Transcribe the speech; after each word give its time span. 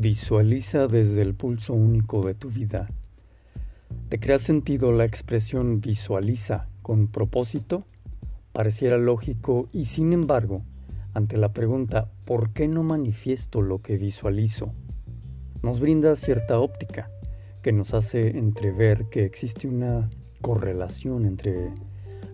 Visualiza 0.00 0.86
desde 0.86 1.20
el 1.20 1.34
pulso 1.34 1.74
único 1.74 2.22
de 2.22 2.32
tu 2.32 2.48
vida. 2.48 2.88
¿Te 4.08 4.18
crea 4.18 4.38
sentido 4.38 4.92
la 4.92 5.04
expresión 5.04 5.82
visualiza 5.82 6.68
con 6.80 7.06
propósito? 7.06 7.84
Pareciera 8.52 8.96
lógico 8.96 9.68
y 9.74 9.84
sin 9.84 10.14
embargo, 10.14 10.62
ante 11.12 11.36
la 11.36 11.52
pregunta 11.52 12.08
¿por 12.24 12.54
qué 12.54 12.66
no 12.66 12.82
manifiesto 12.82 13.60
lo 13.60 13.82
que 13.82 13.98
visualizo? 13.98 14.72
nos 15.62 15.80
brinda 15.80 16.16
cierta 16.16 16.58
óptica 16.58 17.10
que 17.60 17.72
nos 17.72 17.92
hace 17.92 18.38
entrever 18.38 19.10
que 19.10 19.26
existe 19.26 19.68
una 19.68 20.08
correlación 20.40 21.26
entre 21.26 21.74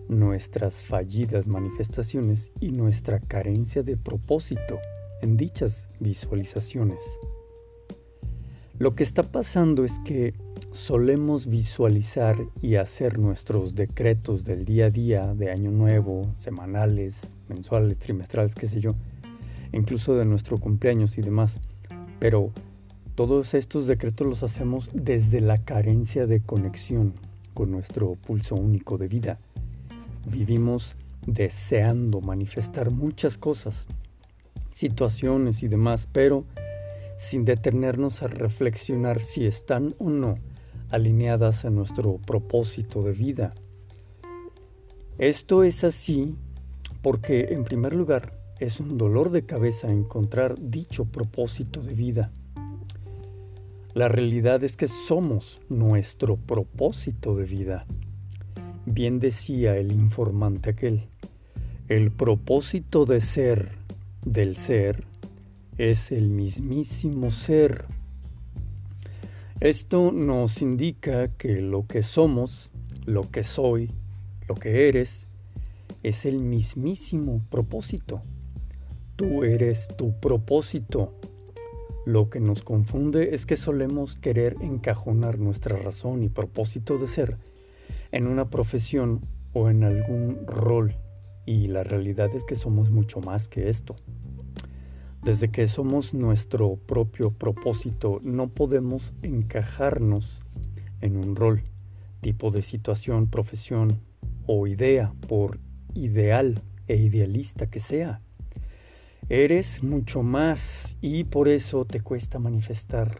nuestras 0.07 0.85
fallidas 0.85 1.47
manifestaciones 1.47 2.49
y 2.61 2.71
nuestra 2.71 3.19
carencia 3.19 3.83
de 3.83 3.97
propósito 3.97 4.79
en 5.21 5.35
dichas 5.35 5.89
visualizaciones. 5.99 7.03
Lo 8.79 8.93
que 8.93 9.03
está 9.03 9.23
pasando 9.23 9.85
es 9.85 9.97
que 10.05 10.35
solemos 10.71 11.47
visualizar 11.47 12.37
y 12.61 12.75
hacer 12.75 13.17
nuestros 13.17 13.73
decretos 13.73 14.43
del 14.43 14.65
día 14.65 14.85
a 14.85 14.89
día, 14.91 15.33
de 15.33 15.49
año 15.49 15.71
nuevo, 15.71 16.27
semanales, 16.41 17.15
mensuales, 17.49 17.97
trimestrales, 17.97 18.53
qué 18.53 18.67
sé 18.67 18.79
yo, 18.79 18.93
incluso 19.73 20.15
de 20.15 20.25
nuestro 20.25 20.59
cumpleaños 20.59 21.17
y 21.17 21.21
demás. 21.21 21.57
Pero 22.19 22.51
todos 23.15 23.55
estos 23.55 23.87
decretos 23.87 24.27
los 24.27 24.43
hacemos 24.43 24.91
desde 24.93 25.41
la 25.41 25.57
carencia 25.57 26.27
de 26.27 26.39
conexión 26.41 27.13
con 27.55 27.71
nuestro 27.71 28.13
pulso 28.27 28.53
único 28.53 28.99
de 28.99 29.07
vida. 29.07 29.39
Vivimos 30.29 30.95
deseando 31.25 32.21
manifestar 32.21 32.91
muchas 32.91 33.39
cosas, 33.39 33.87
situaciones 34.71 35.63
y 35.63 35.67
demás, 35.67 36.07
pero 36.11 36.45
sin 37.17 37.45
detenernos 37.45 38.21
a 38.23 38.27
reflexionar 38.27 39.19
si 39.19 39.45
están 39.45 39.95
o 39.97 40.09
no 40.09 40.35
alineadas 40.89 41.65
a 41.65 41.69
nuestro 41.69 42.17
propósito 42.17 43.03
de 43.03 43.11
vida. 43.11 43.53
Esto 45.17 45.63
es 45.63 45.83
así 45.83 46.35
porque, 47.01 47.53
en 47.53 47.63
primer 47.63 47.95
lugar, 47.95 48.33
es 48.59 48.79
un 48.79 48.97
dolor 48.97 49.31
de 49.31 49.45
cabeza 49.45 49.91
encontrar 49.91 50.55
dicho 50.59 51.05
propósito 51.05 51.81
de 51.81 51.93
vida. 51.93 52.31
La 53.93 54.07
realidad 54.07 54.63
es 54.63 54.77
que 54.77 54.87
somos 54.87 55.59
nuestro 55.69 56.37
propósito 56.37 57.35
de 57.35 57.45
vida. 57.45 57.85
Bien 58.85 59.19
decía 59.19 59.75
el 59.75 59.91
informante 59.91 60.69
aquel, 60.69 61.07
el 61.87 62.11
propósito 62.11 63.05
de 63.05 63.21
ser 63.21 63.71
del 64.23 64.55
ser 64.55 65.03
es 65.77 66.11
el 66.11 66.29
mismísimo 66.29 67.29
ser. 67.29 67.85
Esto 69.59 70.11
nos 70.11 70.61
indica 70.61 71.29
que 71.29 71.61
lo 71.61 71.85
que 71.85 72.01
somos, 72.01 72.69
lo 73.05 73.29
que 73.29 73.43
soy, 73.43 73.91
lo 74.47 74.55
que 74.55 74.87
eres, 74.87 75.27
es 76.03 76.25
el 76.25 76.39
mismísimo 76.39 77.41
propósito. 77.49 78.21
Tú 79.15 79.43
eres 79.43 79.87
tu 79.97 80.19
propósito. 80.19 81.13
Lo 82.05 82.29
que 82.29 82.39
nos 82.39 82.63
confunde 82.63 83.35
es 83.35 83.45
que 83.45 83.55
solemos 83.55 84.15
querer 84.15 84.55
encajonar 84.61 85.39
nuestra 85.39 85.75
razón 85.75 86.23
y 86.23 86.29
propósito 86.29 86.97
de 86.97 87.07
ser 87.07 87.37
en 88.11 88.27
una 88.27 88.49
profesión 88.49 89.21
o 89.53 89.69
en 89.69 89.83
algún 89.83 90.45
rol. 90.47 90.95
Y 91.45 91.67
la 91.67 91.83
realidad 91.83 92.29
es 92.33 92.43
que 92.43 92.55
somos 92.55 92.91
mucho 92.91 93.19
más 93.21 93.47
que 93.47 93.69
esto. 93.69 93.95
Desde 95.27 95.49
que 95.49 95.67
somos 95.67 96.13
nuestro 96.13 96.77
propio 96.77 97.31
propósito, 97.31 98.21
no 98.23 98.47
podemos 98.47 99.13
encajarnos 99.23 100.39
en 101.01 101.17
un 101.17 101.35
rol, 101.35 101.63
tipo 102.21 102.49
de 102.49 102.61
situación, 102.61 103.27
profesión 103.27 103.99
o 104.45 104.67
idea, 104.67 105.11
por 105.27 105.59
ideal 105.93 106.61
e 106.87 106.95
idealista 106.95 107.69
que 107.69 107.81
sea. 107.81 108.21
Eres 109.27 109.83
mucho 109.83 110.23
más 110.23 110.95
y 111.01 111.25
por 111.25 111.49
eso 111.49 111.83
te 111.83 111.99
cuesta 111.99 112.39
manifestar, 112.39 113.19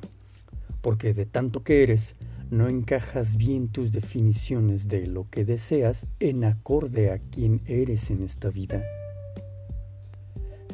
porque 0.82 1.14
de 1.14 1.26
tanto 1.26 1.62
que 1.66 1.84
eres, 1.84 2.16
no 2.50 2.70
encajas 2.70 3.36
bien 3.36 3.68
tus 3.68 3.92
definiciones 3.92 4.88
de 4.88 5.08
lo 5.08 5.30
que 5.30 5.44
deseas 5.44 6.08
en 6.22 6.46
acorde 6.46 7.12
a 7.12 7.18
quien 7.18 7.60
eres 7.66 8.10
en 8.12 8.24
esta 8.24 8.50
vida. 8.50 8.82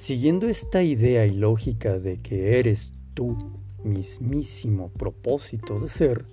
Siguiendo 0.04 0.50
esta 0.50 0.84
idea 0.84 1.26
y 1.26 1.30
lógica 1.30 1.98
de 1.98 2.18
que 2.18 2.60
eres 2.60 2.92
tú 3.14 3.38
mismísimo 3.86 4.90
propósito 4.90 5.80
de 5.80 5.88
ser, 5.88 6.26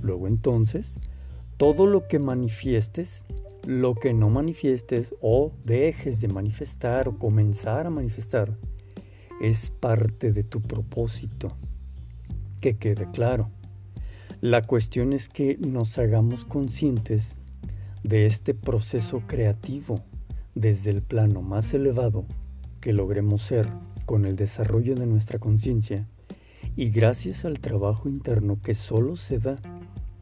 luego 0.00 0.26
entonces, 0.26 0.98
todo 1.58 1.86
lo 1.86 2.08
que 2.08 2.18
manifiestes, 2.18 3.26
lo 3.66 3.94
que 3.94 4.14
no 4.14 4.30
manifiestes 4.30 5.14
o 5.20 5.52
dejes 5.66 6.22
de 6.22 6.28
manifestar 6.28 7.06
o 7.06 7.18
comenzar 7.18 7.86
a 7.86 7.90
manifestar, 7.90 8.56
es 9.38 9.68
parte 9.68 10.32
de 10.32 10.42
tu 10.42 10.62
propósito. 10.62 11.54
Que 12.62 12.78
quede 12.78 13.10
claro. 13.10 13.50
La 14.40 14.62
cuestión 14.62 15.12
es 15.12 15.28
que 15.28 15.58
nos 15.58 15.98
hagamos 15.98 16.46
conscientes 16.46 17.36
de 18.02 18.24
este 18.24 18.54
proceso 18.54 19.20
creativo 19.26 20.00
desde 20.54 20.90
el 20.90 21.02
plano 21.02 21.42
más 21.42 21.74
elevado 21.74 22.24
que 22.84 22.92
logremos 22.92 23.40
ser 23.40 23.66
con 24.04 24.26
el 24.26 24.36
desarrollo 24.36 24.94
de 24.94 25.06
nuestra 25.06 25.38
conciencia 25.38 26.06
y 26.76 26.90
gracias 26.90 27.46
al 27.46 27.58
trabajo 27.58 28.10
interno 28.10 28.58
que 28.62 28.74
solo 28.74 29.16
se 29.16 29.38
da 29.38 29.56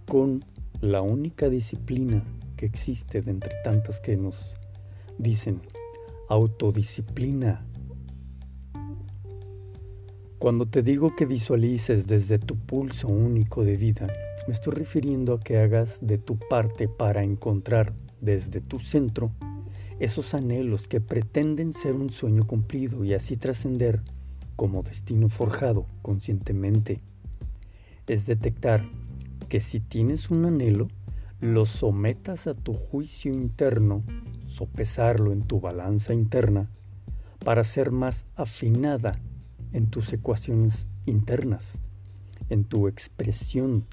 con 0.06 0.44
la 0.80 1.02
única 1.02 1.48
disciplina 1.48 2.22
que 2.56 2.66
existe 2.66 3.20
de 3.20 3.32
entre 3.32 3.52
tantas 3.64 3.98
que 3.98 4.16
nos 4.16 4.54
dicen 5.18 5.60
autodisciplina. 6.28 7.66
Cuando 10.38 10.66
te 10.66 10.84
digo 10.84 11.16
que 11.16 11.26
visualices 11.26 12.06
desde 12.06 12.38
tu 12.38 12.56
pulso 12.56 13.08
único 13.08 13.64
de 13.64 13.76
vida, 13.76 14.06
me 14.46 14.54
estoy 14.54 14.74
refiriendo 14.74 15.34
a 15.34 15.40
que 15.40 15.58
hagas 15.58 15.98
de 16.00 16.18
tu 16.18 16.36
parte 16.36 16.86
para 16.86 17.24
encontrar 17.24 17.92
desde 18.20 18.60
tu 18.60 18.78
centro 18.78 19.32
esos 20.00 20.34
anhelos 20.34 20.88
que 20.88 21.00
pretenden 21.00 21.72
ser 21.72 21.94
un 21.94 22.10
sueño 22.10 22.46
cumplido 22.46 23.04
y 23.04 23.14
así 23.14 23.36
trascender 23.36 24.02
como 24.56 24.82
destino 24.82 25.28
forjado 25.28 25.86
conscientemente. 26.02 27.00
Es 28.06 28.26
detectar 28.26 28.84
que 29.48 29.60
si 29.60 29.80
tienes 29.80 30.30
un 30.30 30.44
anhelo, 30.44 30.88
lo 31.40 31.66
sometas 31.66 32.46
a 32.46 32.54
tu 32.54 32.74
juicio 32.74 33.32
interno, 33.32 34.02
sopesarlo 34.46 35.32
en 35.32 35.42
tu 35.42 35.60
balanza 35.60 36.14
interna, 36.14 36.70
para 37.44 37.64
ser 37.64 37.90
más 37.90 38.26
afinada 38.36 39.18
en 39.72 39.88
tus 39.88 40.12
ecuaciones 40.12 40.86
internas, 41.06 41.78
en 42.48 42.64
tu 42.64 42.86
expresión 42.86 43.84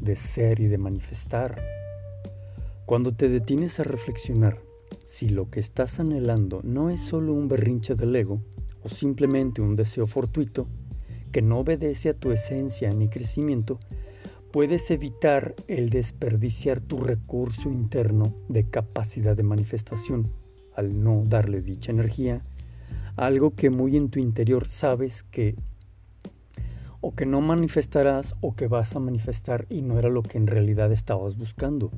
de 0.00 0.16
ser 0.16 0.60
y 0.60 0.66
de 0.66 0.78
manifestar. 0.78 1.62
Cuando 2.84 3.12
te 3.12 3.28
detienes 3.28 3.80
a 3.80 3.84
reflexionar 3.84 4.58
si 5.04 5.28
lo 5.28 5.50
que 5.50 5.60
estás 5.60 6.00
anhelando 6.00 6.60
no 6.62 6.90
es 6.90 7.00
solo 7.00 7.32
un 7.32 7.48
berrinche 7.48 7.94
del 7.94 8.14
ego 8.16 8.42
o 8.82 8.88
simplemente 8.88 9.60
un 9.60 9.76
deseo 9.76 10.06
fortuito 10.06 10.66
que 11.30 11.42
no 11.42 11.60
obedece 11.60 12.10
a 12.10 12.14
tu 12.14 12.30
esencia 12.30 12.90
ni 12.90 13.08
crecimiento, 13.08 13.78
puedes 14.52 14.90
evitar 14.90 15.54
el 15.66 15.88
desperdiciar 15.88 16.80
tu 16.80 16.98
recurso 16.98 17.70
interno 17.70 18.34
de 18.48 18.68
capacidad 18.68 19.34
de 19.34 19.42
manifestación 19.42 20.30
al 20.74 21.02
no 21.02 21.22
darle 21.24 21.62
dicha 21.62 21.90
energía, 21.90 22.42
algo 23.16 23.54
que 23.54 23.70
muy 23.70 23.96
en 23.96 24.10
tu 24.10 24.18
interior 24.18 24.68
sabes 24.68 25.22
que 25.22 25.56
o 27.00 27.14
que 27.14 27.26
no 27.26 27.40
manifestarás 27.40 28.36
o 28.40 28.54
que 28.54 28.68
vas 28.68 28.94
a 28.94 29.00
manifestar 29.00 29.66
y 29.68 29.82
no 29.82 29.98
era 29.98 30.08
lo 30.08 30.22
que 30.22 30.38
en 30.38 30.46
realidad 30.46 30.92
estabas 30.92 31.36
buscando. 31.36 31.90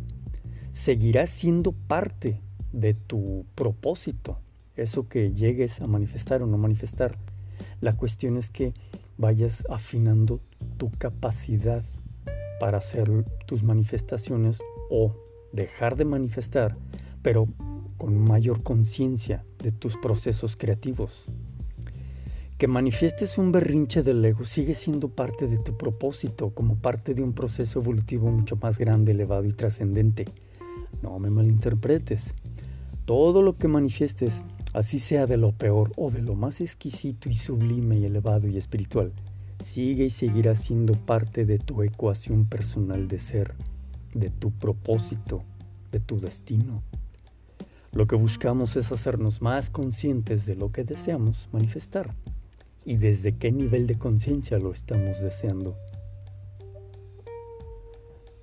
Seguirás 0.73 1.31
siendo 1.31 1.73
parte 1.73 2.41
de 2.75 2.95
tu 2.95 3.47
propósito, 3.55 4.39
eso 4.77 5.09
que 5.09 5.33
llegues 5.33 5.81
a 5.81 5.87
manifestar 5.87 6.43
o 6.43 6.47
no 6.47 6.59
manifestar. 6.59 7.17
La 7.81 7.97
cuestión 7.97 8.37
es 8.37 8.51
que 8.51 8.75
vayas 9.17 9.65
afinando 9.71 10.41
tu 10.77 10.91
capacidad 10.91 11.85
para 12.59 12.79
hacer 12.79 13.09
tus 13.47 13.63
manifestaciones 13.63 14.59
o 14.91 15.15
dejar 15.53 15.97
de 15.97 16.05
manifestar, 16.05 16.77
pero 17.23 17.47
con 17.97 18.19
mayor 18.19 18.63
conciencia 18.63 19.45
de 19.63 19.71
tus 19.71 19.97
procesos 19.97 20.57
creativos. 20.57 21.27
Que 22.59 22.67
manifiestes 22.67 23.39
un 23.39 23.53
berrinche 23.53 24.03
del 24.03 24.25
ego 24.25 24.45
sigue 24.45 24.75
siendo 24.75 25.09
parte 25.09 25.47
de 25.47 25.59
tu 25.59 25.77
propósito, 25.77 26.51
como 26.51 26.77
parte 26.77 27.15
de 27.15 27.23
un 27.23 27.35
proceso 27.35 27.81
evolutivo 27.81 28.31
mucho 28.31 28.57
más 28.57 28.79
grande, 28.79 29.13
elevado 29.13 29.45
y 29.45 29.53
trascendente. 29.53 30.25
No 31.03 31.19
me 31.19 31.31
malinterpretes. 31.31 32.35
Todo 33.05 33.43
lo 33.43 33.57
que 33.59 33.69
manifiestes, 33.69 34.45
así 34.73 34.99
sea 34.99 35.27
de 35.27 35.37
lo 35.37 35.53
peor 35.53 35.93
o 35.97 36.11
de 36.11 36.23
lo 36.23 36.35
más 36.35 36.63
exquisito 36.63 37.29
y 37.29 37.35
sublime 37.35 37.99
y 37.99 38.07
elevado 38.07 38.49
y 38.49 38.57
espiritual, 38.57 39.13
sigue 39.63 40.07
y 40.07 40.11
seguirá 40.11 40.55
siendo 40.57 40.95
parte 40.95 41.45
de 41.45 41.59
tu 41.59 41.83
ecuación 41.83 42.47
personal 42.47 43.07
de 43.07 43.19
ser, 43.19 43.55
de 44.15 44.31
tu 44.31 44.51
propósito, 44.51 45.43
de 45.93 46.01
tu 46.01 46.19
destino. 46.19 46.83
Lo 47.93 48.07
que 48.07 48.17
buscamos 48.17 48.75
es 48.77 48.91
hacernos 48.91 49.43
más 49.43 49.69
conscientes 49.69 50.47
de 50.47 50.57
lo 50.57 50.73
que 50.73 50.85
deseamos 50.85 51.49
manifestar 51.53 52.15
y 52.87 52.97
desde 52.97 53.37
qué 53.37 53.53
nivel 53.53 53.87
de 53.87 53.99
conciencia 53.99 54.59
lo 54.59 54.73
estamos 54.73 55.21
deseando. 55.21 55.77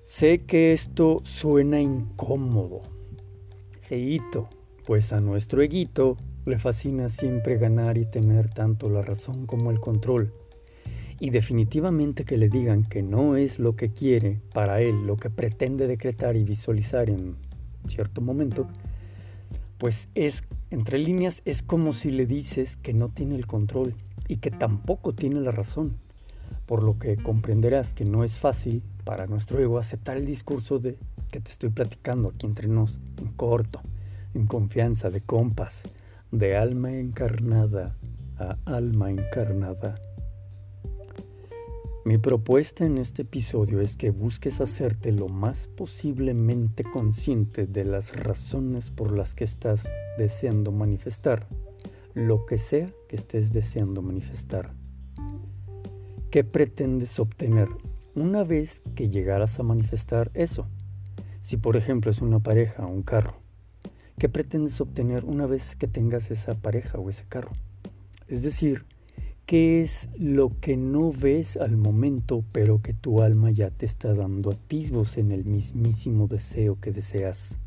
Sé 0.02 0.42
que 0.44 0.72
esto 0.72 1.20
suena 1.24 1.80
incómodo, 1.80 2.82
feíto, 3.92 4.48
pues 4.86 5.12
a 5.12 5.20
nuestro 5.20 5.60
eguito 5.60 6.16
le 6.46 6.58
fascina 6.58 7.10
siempre 7.10 7.58
ganar 7.58 7.98
y 7.98 8.06
tener 8.06 8.48
tanto 8.48 8.88
la 8.88 9.02
razón 9.02 9.44
como 9.44 9.70
el 9.70 9.80
control. 9.80 10.32
Y 11.20 11.28
definitivamente 11.28 12.24
que 12.24 12.38
le 12.38 12.48
digan 12.48 12.84
que 12.84 13.02
no 13.02 13.36
es 13.36 13.58
lo 13.58 13.76
que 13.76 13.92
quiere 13.92 14.40
para 14.54 14.80
él, 14.80 15.06
lo 15.06 15.18
que 15.18 15.28
pretende 15.28 15.88
decretar 15.88 16.36
y 16.36 16.42
visualizar 16.42 17.10
en 17.10 17.36
cierto 17.86 18.22
momento, 18.22 18.66
pues 19.76 20.08
es, 20.14 20.42
entre 20.70 20.96
líneas, 20.96 21.42
es 21.44 21.62
como 21.62 21.92
si 21.92 22.10
le 22.10 22.24
dices 22.24 22.78
que 22.78 22.94
no 22.94 23.10
tiene 23.10 23.34
el 23.34 23.46
control 23.46 23.94
y 24.26 24.36
que 24.36 24.50
tampoco 24.50 25.12
tiene 25.12 25.38
la 25.42 25.50
razón, 25.50 25.98
por 26.64 26.82
lo 26.82 26.98
que 26.98 27.18
comprenderás 27.18 27.92
que 27.92 28.06
no 28.06 28.24
es 28.24 28.38
fácil 28.38 28.82
para 29.04 29.26
nuestro 29.26 29.58
ego 29.58 29.78
aceptar 29.78 30.16
el 30.16 30.24
discurso 30.24 30.78
de 30.78 30.96
que 31.32 31.40
te 31.40 31.50
estoy 31.50 31.70
platicando 31.70 32.28
aquí 32.28 32.46
entre 32.46 32.68
nos, 32.68 33.00
en 33.18 33.32
corto, 33.32 33.80
en 34.34 34.46
confianza, 34.46 35.10
de 35.10 35.20
compas, 35.22 35.82
de 36.30 36.56
alma 36.56 36.92
encarnada 36.92 37.96
a 38.38 38.56
alma 38.66 39.10
encarnada. 39.10 39.96
Mi 42.04 42.18
propuesta 42.18 42.84
en 42.84 42.98
este 42.98 43.22
episodio 43.22 43.80
es 43.80 43.96
que 43.96 44.10
busques 44.10 44.60
hacerte 44.60 45.10
lo 45.10 45.28
más 45.28 45.66
posiblemente 45.66 46.84
consciente 46.84 47.66
de 47.66 47.84
las 47.84 48.14
razones 48.14 48.90
por 48.90 49.10
las 49.10 49.34
que 49.34 49.44
estás 49.44 49.88
deseando 50.18 50.70
manifestar 50.70 51.48
lo 52.14 52.44
que 52.44 52.58
sea 52.58 52.90
que 53.08 53.16
estés 53.16 53.52
deseando 53.52 54.02
manifestar. 54.02 54.74
¿Qué 56.30 56.44
pretendes 56.44 57.18
obtener 57.18 57.68
una 58.14 58.44
vez 58.44 58.82
que 58.94 59.08
llegaras 59.08 59.58
a 59.58 59.62
manifestar 59.62 60.30
eso? 60.34 60.66
Si 61.42 61.56
por 61.56 61.76
ejemplo 61.76 62.12
es 62.12 62.22
una 62.22 62.38
pareja 62.38 62.86
o 62.86 62.88
un 62.88 63.02
carro, 63.02 63.34
¿qué 64.16 64.28
pretendes 64.28 64.80
obtener 64.80 65.24
una 65.24 65.44
vez 65.44 65.74
que 65.74 65.88
tengas 65.88 66.30
esa 66.30 66.54
pareja 66.54 66.98
o 66.98 67.10
ese 67.10 67.24
carro? 67.28 67.50
Es 68.28 68.44
decir, 68.44 68.84
¿qué 69.44 69.82
es 69.82 70.08
lo 70.16 70.52
que 70.60 70.76
no 70.76 71.10
ves 71.10 71.56
al 71.56 71.76
momento 71.76 72.44
pero 72.52 72.80
que 72.80 72.94
tu 72.94 73.22
alma 73.22 73.50
ya 73.50 73.70
te 73.70 73.86
está 73.86 74.14
dando 74.14 74.52
atisbos 74.52 75.18
en 75.18 75.32
el 75.32 75.44
mismísimo 75.44 76.28
deseo 76.28 76.78
que 76.80 76.92
deseas? 76.92 77.58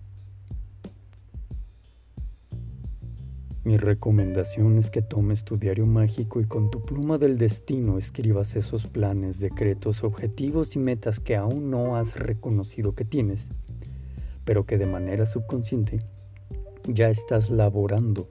Mi 3.66 3.78
recomendación 3.78 4.78
es 4.78 4.92
que 4.92 5.02
tomes 5.02 5.44
tu 5.44 5.58
diario 5.58 5.88
mágico 5.88 6.40
y 6.40 6.46
con 6.46 6.70
tu 6.70 6.86
pluma 6.86 7.18
del 7.18 7.40
destino 7.40 7.98
escribas 7.98 8.56
esos 8.56 8.86
planes, 8.86 9.40
decretos, 9.40 10.04
objetivos 10.04 10.76
y 10.76 10.80
metas 10.80 11.20
que 11.20 11.36
aún 11.36 11.72
no 11.72 11.98
has 11.98 12.16
reconocido 12.16 12.94
que 12.94 13.06
tienes, 13.06 13.50
pero 14.46 14.66
que 14.66 14.78
de 14.78 14.86
manera 14.86 15.26
subconsciente 15.26 16.00
ya 16.88 17.10
estás 17.10 17.50
laborando. 17.50 18.30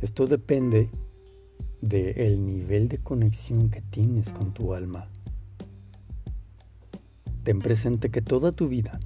Esto 0.00 0.26
depende 0.26 0.88
del 1.82 2.46
nivel 2.46 2.88
de 2.88 2.98
conexión 2.98 3.68
que 3.68 3.82
tienes 3.82 4.32
con 4.32 4.54
tu 4.54 4.72
alma. 4.72 5.10
Ten 7.42 7.58
presente 7.58 8.10
que 8.10 8.22
toda 8.22 8.52
tu 8.52 8.68
vida 8.68 8.98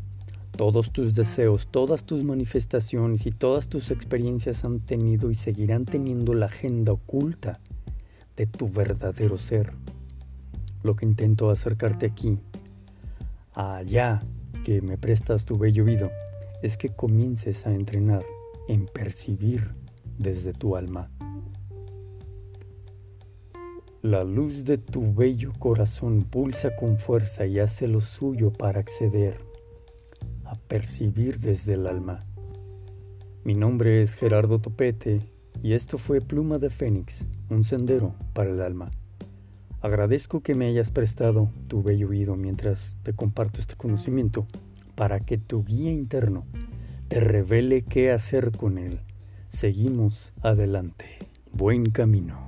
todos 0.58 0.90
tus 0.90 1.14
deseos, 1.14 1.68
todas 1.68 2.02
tus 2.02 2.24
manifestaciones 2.24 3.26
y 3.26 3.30
todas 3.30 3.68
tus 3.68 3.92
experiencias 3.92 4.64
han 4.64 4.80
tenido 4.80 5.30
y 5.30 5.36
seguirán 5.36 5.84
teniendo 5.84 6.34
la 6.34 6.46
agenda 6.46 6.90
oculta 6.90 7.60
de 8.36 8.48
tu 8.48 8.68
verdadero 8.68 9.38
ser. 9.38 9.72
Lo 10.82 10.96
que 10.96 11.06
intento 11.06 11.50
acercarte 11.50 12.06
aquí, 12.06 12.40
allá 13.58 14.20
que 14.64 14.80
me 14.80 14.96
prestas 14.96 15.44
tu 15.44 15.58
bello 15.58 15.84
oído, 15.84 16.10
es 16.62 16.76
que 16.76 16.90
comiences 16.90 17.66
a 17.66 17.74
entrenar 17.74 18.24
en 18.68 18.86
percibir 18.86 19.74
desde 20.16 20.52
tu 20.52 20.76
alma. 20.76 21.10
La 24.02 24.22
luz 24.22 24.64
de 24.64 24.78
tu 24.78 25.12
bello 25.12 25.50
corazón 25.58 26.22
pulsa 26.22 26.76
con 26.76 26.98
fuerza 26.98 27.46
y 27.46 27.58
hace 27.58 27.88
lo 27.88 28.00
suyo 28.00 28.52
para 28.52 28.78
acceder 28.78 29.38
a 30.44 30.54
percibir 30.54 31.38
desde 31.38 31.74
el 31.74 31.86
alma. 31.88 32.20
Mi 33.42 33.54
nombre 33.54 34.02
es 34.02 34.14
Gerardo 34.14 34.60
Topete 34.60 35.20
y 35.62 35.72
esto 35.72 35.98
fue 35.98 36.20
Pluma 36.20 36.58
de 36.58 36.70
Fénix, 36.70 37.26
un 37.50 37.64
sendero 37.64 38.14
para 38.34 38.50
el 38.50 38.60
alma. 38.60 38.90
Agradezco 39.80 40.40
que 40.40 40.54
me 40.54 40.66
hayas 40.66 40.90
prestado 40.90 41.50
tu 41.68 41.82
bello 41.82 42.08
oído 42.08 42.34
mientras 42.34 42.96
te 43.04 43.12
comparto 43.12 43.60
este 43.60 43.76
conocimiento 43.76 44.46
para 44.96 45.20
que 45.20 45.38
tu 45.38 45.64
guía 45.64 45.92
interno 45.92 46.44
te 47.06 47.20
revele 47.20 47.82
qué 47.82 48.10
hacer 48.10 48.50
con 48.50 48.78
él. 48.78 49.00
Seguimos 49.46 50.32
adelante. 50.42 51.06
Buen 51.52 51.90
camino. 51.90 52.47